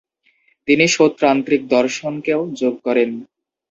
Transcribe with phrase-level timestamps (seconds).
[0.67, 3.09] তিনি সৌত্রান্তিক দর্শনকেও যোগ করেন।